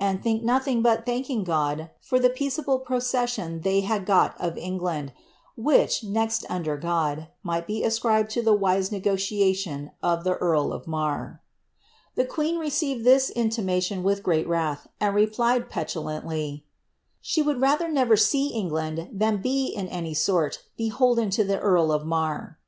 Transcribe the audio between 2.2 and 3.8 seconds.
peacFable posHsnon